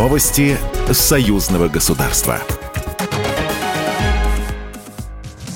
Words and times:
Новости 0.00 0.56
союзного 0.90 1.68
государства. 1.68 2.40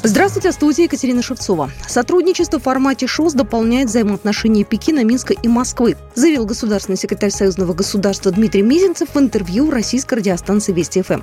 Здравствуйте, 0.02 0.52
студия 0.52 0.84
Екатерина 0.84 1.22
Шевцова. 1.22 1.70
Сотрудничество 1.88 2.60
в 2.60 2.62
формате 2.62 3.06
ШОС 3.06 3.32
дополняет 3.32 3.88
взаимоотношения 3.88 4.64
Пекина, 4.64 5.02
Минска 5.02 5.32
и 5.32 5.48
Москвы, 5.48 5.96
заявил 6.14 6.44
государственный 6.44 6.98
секретарь 6.98 7.30
Союзного 7.30 7.72
государства 7.72 8.30
Дмитрий 8.32 8.60
Мизинцев 8.60 9.14
в 9.14 9.18
интервью 9.18 9.70
российской 9.70 10.16
радиостанции 10.16 10.74
Вести 10.74 11.00
ФМ. 11.00 11.22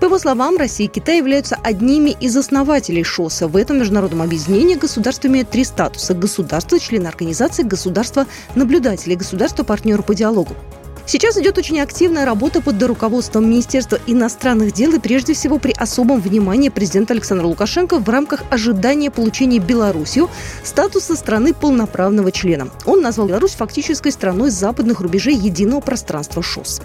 По 0.00 0.06
его 0.06 0.18
словам, 0.18 0.56
Россия 0.56 0.86
и 0.86 0.90
Китай 0.90 1.18
являются 1.18 1.56
одними 1.62 2.16
из 2.20 2.34
основателей 2.38 3.04
ШОСа. 3.04 3.48
В 3.48 3.56
этом 3.56 3.80
международном 3.80 4.22
объединении 4.22 4.76
государства 4.76 5.28
имеют 5.28 5.50
три 5.50 5.64
статуса– 5.64 6.14
государство, 6.14 6.80
члены 6.80 7.08
организации, 7.08 7.64
государство, 7.64 8.26
наблюдатели, 8.54 9.14
государство-партнер 9.14 10.02
по 10.02 10.14
диалогу. 10.14 10.56
Сейчас 11.04 11.36
идет 11.36 11.58
очень 11.58 11.80
активная 11.80 12.24
работа 12.24 12.60
под 12.60 12.82
руководством 12.82 13.48
Министерства 13.48 13.98
иностранных 14.06 14.72
дел 14.72 14.94
и 14.94 14.98
прежде 14.98 15.34
всего 15.34 15.58
при 15.58 15.72
особом 15.72 16.20
внимании 16.20 16.68
президента 16.68 17.12
Александра 17.12 17.46
Лукашенко 17.46 17.98
в 17.98 18.08
рамках 18.08 18.42
ожидания 18.50 19.10
получения 19.10 19.58
Беларусью 19.58 20.30
статуса 20.62 21.16
страны 21.16 21.54
полноправного 21.54 22.30
члена. 22.30 22.68
Он 22.86 23.02
назвал 23.02 23.28
Беларусь 23.28 23.52
фактической 23.52 24.12
страной 24.12 24.50
западных 24.50 25.00
рубежей 25.00 25.34
единого 25.34 25.80
пространства 25.80 26.42
ШОС. 26.42 26.80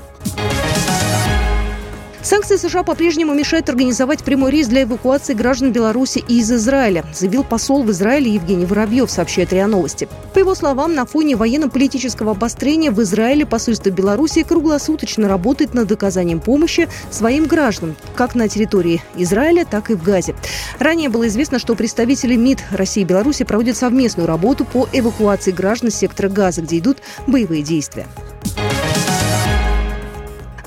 Санкции 2.28 2.58
США 2.58 2.84
по-прежнему 2.84 3.34
мешают 3.34 3.70
организовать 3.70 4.22
прямой 4.22 4.52
рейс 4.52 4.68
для 4.68 4.84
эвакуации 4.84 5.34
граждан 5.34 5.72
Беларуси 5.72 6.22
из 6.28 6.52
Израиля, 6.52 7.06
заявил 7.14 7.46
посол 7.46 7.84
в 7.84 7.92
Израиле 7.92 8.34
Евгений 8.34 8.66
Воробьев, 8.66 9.10
сообщает 9.10 9.54
РИА 9.54 9.66
Новости. 9.66 10.10
По 10.34 10.40
его 10.40 10.54
словам, 10.54 10.94
на 10.94 11.06
фоне 11.06 11.38
военно-политического 11.38 12.32
обострения 12.32 12.92
в 12.92 13.02
Израиле 13.02 13.46
посольство 13.46 13.92
Беларуси 13.92 14.44
круглосуточно 14.44 15.30
работает 15.30 15.74
над 15.74 15.90
оказанием 15.90 16.42
помощи 16.42 16.90
своим 17.12 17.46
гражданам, 17.46 17.96
как 18.14 18.36
на 18.36 18.50
территории 18.50 19.02
Израиля, 19.16 19.64
так 19.64 19.90
и 19.90 19.94
в 19.94 20.04
Газе. 20.04 20.36
Ранее 20.80 21.08
было 21.08 21.30
известно, 21.30 21.60
что 21.60 21.76
представители 21.76 22.36
МИД 22.36 22.60
России 22.72 23.04
и 23.04 23.06
Беларуси 23.06 23.46
проводят 23.46 23.78
совместную 23.78 24.28
работу 24.28 24.66
по 24.66 24.90
эвакуации 24.92 25.52
граждан 25.52 25.92
сектора 25.92 26.28
Газа, 26.28 26.62
где 26.62 26.80
идут 26.80 26.98
боевые 27.26 27.64
действия. 27.64 28.06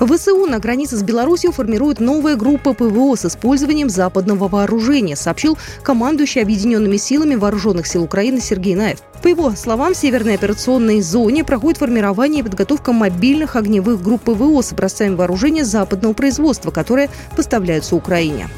ВСУ 0.07 0.47
на 0.47 0.59
границе 0.59 0.97
с 0.97 1.03
Беларусью 1.03 1.51
формирует 1.51 1.99
новая 1.99 2.35
группа 2.35 2.73
ПВО 2.73 3.15
с 3.15 3.25
использованием 3.25 3.89
западного 3.89 4.47
вооружения, 4.47 5.15
сообщил 5.15 5.57
командующий 5.83 6.41
Объединенными 6.41 6.97
силами 6.97 7.35
Вооруженных 7.35 7.85
сил 7.85 8.03
Украины 8.03 8.41
Сергей 8.41 8.75
Наев. 8.75 8.99
По 9.21 9.27
его 9.27 9.51
словам, 9.51 9.93
в 9.93 9.97
Северной 9.97 10.35
операционной 10.35 11.01
зоне 11.01 11.43
проходит 11.43 11.77
формирование 11.77 12.39
и 12.39 12.43
подготовка 12.43 12.91
мобильных 12.91 13.55
огневых 13.55 14.01
групп 14.01 14.23
ПВО 14.23 14.61
с 14.61 14.71
образцами 14.71 15.13
вооружения 15.13 15.63
западного 15.63 16.13
производства, 16.13 16.71
которые 16.71 17.09
поставляются 17.35 17.95
Украине. 17.95 18.49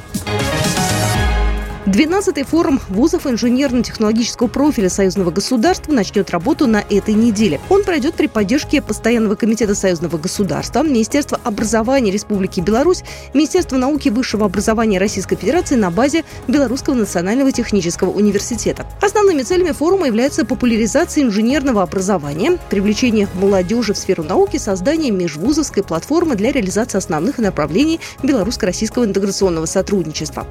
12-й 1.85 2.43
форум 2.43 2.79
вузов 2.87 3.27
инженерно-технологического 3.27 4.47
профиля 4.47 4.89
союзного 4.89 5.31
государства 5.31 5.91
начнет 5.91 6.29
работу 6.29 6.65
на 6.65 6.77
этой 6.77 7.13
неделе. 7.13 7.59
Он 7.69 7.83
пройдет 7.83 8.15
при 8.15 8.27
поддержке 8.27 8.81
Постоянного 8.81 9.35
комитета 9.35 9.75
союзного 9.75 10.17
государства, 10.17 10.81
Министерства 10.81 11.41
образования 11.43 12.11
Республики 12.11 12.61
Беларусь, 12.61 13.03
Министерства 13.33 13.75
науки 13.75 14.07
и 14.07 14.11
высшего 14.11 14.45
образования 14.45 14.97
Российской 14.97 15.35
Федерации 15.35 15.75
на 15.75 15.91
базе 15.91 16.23
Белорусского 16.47 16.93
национального 16.93 17.51
технического 17.51 18.11
университета. 18.11 18.85
Основными 19.01 19.41
целями 19.41 19.71
форума 19.73 20.07
являются 20.07 20.45
популяризация 20.45 21.25
инженерного 21.25 21.81
образования, 21.83 22.59
привлечение 22.69 23.27
молодежи 23.33 23.93
в 23.93 23.97
сферу 23.97 24.23
науки, 24.23 24.55
создание 24.55 25.11
межвузовской 25.11 25.83
платформы 25.83 26.35
для 26.35 26.53
реализации 26.53 26.97
основных 26.97 27.39
направлений 27.39 27.99
белорусско-российского 28.23 29.03
интеграционного 29.03 29.65
сотрудничества. 29.65 30.47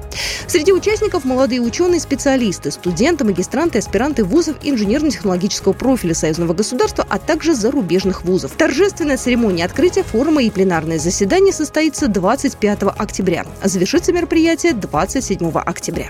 Среди 0.47 0.71
участников 0.71 1.22
Курсов 1.23 1.37
молодые 1.37 1.61
ученые, 1.61 2.01
специалисты, 2.01 2.69
студенты, 2.69 3.23
магистранты, 3.23 3.79
аспиранты 3.79 4.25
вузов 4.25 4.57
инженерно-технологического 4.61 5.71
профиля 5.71 6.13
союзного 6.13 6.53
государства, 6.53 7.05
а 7.09 7.17
также 7.17 7.55
зарубежных 7.55 8.25
вузов. 8.25 8.51
Торжественная 8.57 9.15
церемония 9.15 9.63
открытия 9.63 10.03
форума 10.03 10.43
и 10.43 10.49
пленарное 10.49 10.99
заседание 10.99 11.53
состоится 11.53 12.07
25 12.09 12.83
октября. 12.97 13.45
Завершится 13.63 14.11
мероприятие 14.11 14.73
27 14.73 15.49
октября. 15.53 16.09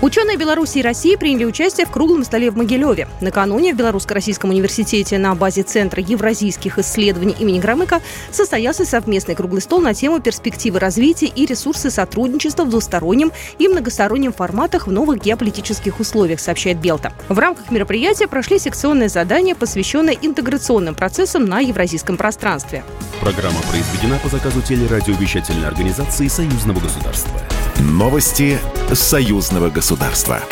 Ученые 0.00 0.36
Беларуси 0.36 0.78
и 0.78 0.82
России 0.82 1.16
приняли 1.16 1.44
участие 1.44 1.84
в 1.84 1.90
круглом 1.90 2.22
столе 2.22 2.52
в 2.52 2.56
Могилеве. 2.56 3.08
Накануне 3.20 3.74
в 3.74 3.76
Белорусско-Российском 3.76 4.50
университете 4.50 5.18
на 5.18 5.34
базе 5.34 5.64
Центра 5.64 6.00
евразийских 6.00 6.78
исследований 6.78 7.34
имени 7.36 7.58
Громыка 7.58 8.00
состоялся 8.30 8.84
совместный 8.84 9.34
круглый 9.34 9.60
стол 9.60 9.80
на 9.80 9.94
тему 9.94 10.20
перспективы 10.20 10.78
развития 10.78 11.26
и 11.26 11.46
ресурсы 11.46 11.90
сотрудничества 11.90 12.62
в 12.62 12.70
двустороннем 12.70 13.32
и 13.58 13.66
многостороннем 13.66 14.32
форматах 14.32 14.86
в 14.86 14.92
новых 14.92 15.20
геополитических 15.20 15.98
условиях, 15.98 16.38
сообщает 16.38 16.78
Белта. 16.78 17.12
В 17.28 17.36
рамках 17.40 17.72
мероприятия 17.72 18.28
прошли 18.28 18.60
секционные 18.60 19.08
задания, 19.08 19.56
посвященные 19.56 20.16
интеграционным 20.22 20.94
процессам 20.94 21.44
на 21.46 21.58
евразийском 21.58 22.16
пространстве. 22.16 22.84
Программа 23.20 23.58
произведена 23.68 24.20
по 24.22 24.28
заказу 24.28 24.62
телерадиовещательной 24.62 25.66
организации 25.66 26.28
Союзного 26.28 26.78
государства. 26.78 27.32
Новости 27.80 28.58
союзного 28.94 29.70
государства. 29.70 30.42